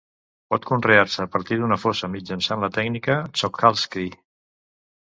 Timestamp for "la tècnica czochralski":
2.67-4.11